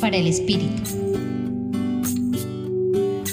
Para 0.00 0.16
el 0.16 0.26
Espíritu. 0.26 0.82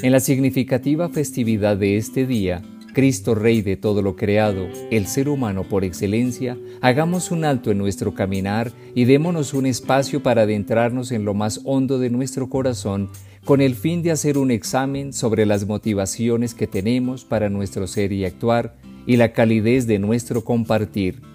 En 0.04 0.12
la 0.12 0.20
significativa 0.20 1.10
festividad 1.10 1.78
de 1.78 1.98
este 1.98 2.28
día, 2.28 2.62
Cristo 2.94 3.34
Rey 3.34 3.64
de 3.64 3.76
todo 3.76 4.04
lo 4.04 4.16
creado, 4.16 4.68
el 4.92 5.08
ser 5.08 5.30
humano 5.30 5.64
por 5.68 5.84
excelencia, 5.84 6.60
hagamos 6.80 7.32
un 7.32 7.44
alto 7.44 7.72
en 7.72 7.80
nuestro 7.80 8.14
caminar 8.14 8.72
y 8.94 9.06
démonos 9.06 9.56
un 9.56 9.66
espacio 9.66 10.22
para 10.22 10.44
adentrarnos 10.44 11.12
en 11.12 11.26
lo 11.26 11.34
más 11.34 11.62
hondo 11.64 11.98
de 11.98 12.12
nuestro 12.12 12.50
corazón 12.50 13.10
con 13.44 13.60
el 13.60 13.74
fin 13.74 14.04
de 14.04 14.12
hacer 14.12 14.38
un 14.38 14.52
examen 14.52 15.14
sobre 15.14 15.48
las 15.48 15.66
motivaciones 15.66 16.54
que 16.54 16.68
tenemos 16.68 17.26
para 17.26 17.50
nuestro 17.50 17.88
ser 17.88 18.12
y 18.12 18.26
actuar 18.26 18.76
y 19.08 19.18
la 19.18 19.34
calidez 19.34 19.88
de 19.88 19.98
nuestro 19.98 20.44
compartir. 20.44 21.31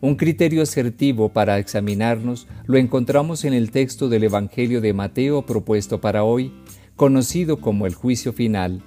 Un 0.00 0.16
criterio 0.16 0.62
asertivo 0.62 1.30
para 1.30 1.58
examinarnos 1.58 2.46
lo 2.66 2.78
encontramos 2.78 3.44
en 3.44 3.54
el 3.54 3.70
texto 3.70 4.08
del 4.08 4.24
Evangelio 4.24 4.80
de 4.80 4.92
Mateo 4.92 5.46
propuesto 5.46 6.00
para 6.00 6.22
hoy, 6.22 6.52
conocido 6.96 7.60
como 7.60 7.86
el 7.86 7.94
juicio 7.94 8.32
final 8.32 8.82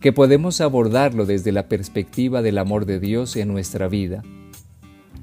que 0.00 0.12
podemos 0.12 0.62
abordarlo 0.62 1.26
desde 1.26 1.52
la 1.52 1.68
perspectiva 1.68 2.40
del 2.40 2.56
amor 2.56 2.86
de 2.86 2.98
Dios 2.98 3.36
en 3.36 3.48
nuestra 3.48 3.86
vida. 3.86 4.22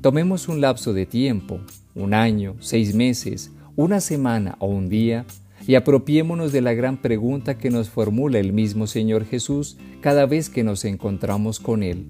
Tomemos 0.02 0.48
un 0.48 0.62
lapso 0.62 0.94
de 0.94 1.08
tiempo, 1.08 1.60
un 1.96 2.14
año, 2.14 2.56
seis 2.60 2.94
meses, 2.94 3.52
una 3.76 4.00
semana 4.00 4.56
o 4.60 4.68
un 4.68 4.88
día, 4.88 5.26
y 5.68 5.74
apropiémonos 5.74 6.52
de 6.52 6.62
la 6.62 6.76
gran 6.76 7.02
pregunta 7.02 7.58
que 7.58 7.72
nos 7.72 7.90
formula 7.90 8.38
el 8.38 8.54
mismo 8.54 8.86
Señor 8.86 9.26
Jesús 9.26 9.78
cada 10.02 10.28
vez 10.28 10.50
que 10.50 10.64
nos 10.64 10.86
encontramos 10.86 11.60
con 11.60 11.82
Él. 11.82 12.06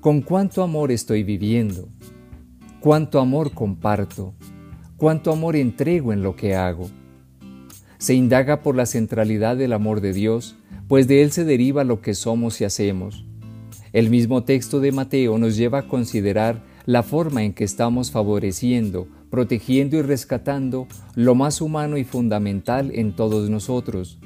¿Con 0.00 0.22
cuánto 0.22 0.62
amor 0.62 0.92
estoy 0.92 1.24
viviendo? 1.24 1.88
¿Cuánto 2.80 3.20
amor 3.20 3.52
comparto? 3.52 4.34
¿Cuánto 4.96 5.32
amor 5.32 5.56
entrego 5.56 6.12
en 6.12 6.22
lo 6.22 6.36
que 6.36 6.54
hago? 6.54 6.88
Se 7.98 8.14
indaga 8.14 8.62
por 8.62 8.76
la 8.76 8.86
centralidad 8.86 9.56
del 9.56 9.72
amor 9.72 10.00
de 10.00 10.12
Dios 10.12 10.56
pues 10.88 11.06
de 11.06 11.22
él 11.22 11.30
se 11.30 11.44
deriva 11.44 11.84
lo 11.84 12.00
que 12.00 12.14
somos 12.14 12.60
y 12.60 12.64
hacemos. 12.64 13.24
El 13.92 14.10
mismo 14.10 14.42
texto 14.44 14.80
de 14.80 14.90
Mateo 14.90 15.38
nos 15.38 15.56
lleva 15.56 15.80
a 15.80 15.88
considerar 15.88 16.64
la 16.86 17.02
forma 17.02 17.44
en 17.44 17.52
que 17.52 17.64
estamos 17.64 18.10
favoreciendo, 18.10 19.06
protegiendo 19.30 19.98
y 19.98 20.02
rescatando 20.02 20.88
lo 21.14 21.34
más 21.34 21.60
humano 21.60 21.98
y 21.98 22.04
fundamental 22.04 22.90
en 22.94 23.14
todos 23.14 23.50
nosotros, 23.50 24.18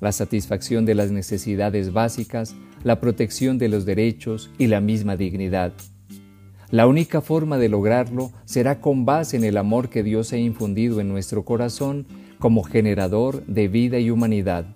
la 0.00 0.12
satisfacción 0.12 0.84
de 0.84 0.94
las 0.94 1.10
necesidades 1.10 1.92
básicas, 1.92 2.54
la 2.84 3.00
protección 3.00 3.58
de 3.58 3.68
los 3.68 3.84
derechos 3.84 4.50
y 4.58 4.68
la 4.68 4.80
misma 4.80 5.16
dignidad. 5.16 5.72
La 6.70 6.86
única 6.86 7.20
forma 7.20 7.58
de 7.58 7.68
lograrlo 7.68 8.32
será 8.44 8.80
con 8.80 9.04
base 9.04 9.36
en 9.36 9.44
el 9.44 9.56
amor 9.56 9.90
que 9.90 10.02
Dios 10.02 10.32
ha 10.32 10.38
infundido 10.38 11.00
en 11.00 11.08
nuestro 11.08 11.44
corazón 11.44 12.06
como 12.38 12.62
generador 12.62 13.44
de 13.46 13.68
vida 13.68 13.98
y 13.98 14.10
humanidad. 14.10 14.66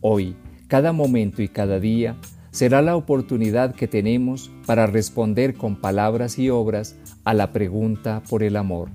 Hoy, 0.00 0.36
cada 0.68 0.92
momento 0.92 1.42
y 1.42 1.48
cada 1.48 1.80
día 1.80 2.16
será 2.50 2.82
la 2.82 2.96
oportunidad 2.96 3.74
que 3.74 3.88
tenemos 3.88 4.50
para 4.66 4.86
responder 4.86 5.54
con 5.54 5.76
palabras 5.76 6.38
y 6.38 6.50
obras 6.50 6.96
a 7.24 7.34
la 7.34 7.52
pregunta 7.52 8.22
por 8.28 8.42
el 8.42 8.56
amor. 8.56 8.90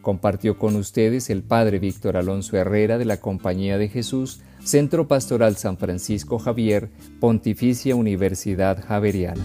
Compartió 0.00 0.58
con 0.58 0.76
ustedes 0.76 1.30
el 1.30 1.42
Padre 1.42 1.78
Víctor 1.78 2.16
Alonso 2.16 2.56
Herrera 2.56 2.98
de 2.98 3.04
la 3.04 3.18
Compañía 3.18 3.78
de 3.78 3.88
Jesús, 3.88 4.40
Centro 4.64 5.06
Pastoral 5.06 5.56
San 5.56 5.76
Francisco 5.76 6.38
Javier, 6.38 6.90
Pontificia 7.20 7.94
Universidad 7.94 8.82
Javeriana. 8.84 9.44